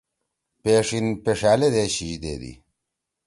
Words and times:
پیݜیِن 0.61 1.05
پݜألے 1.23 1.69
دے 1.73 1.83
شیِش 1.95 2.13
دیدی۔ 2.21 2.53